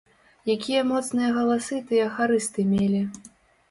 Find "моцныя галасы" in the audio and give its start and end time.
0.93-1.77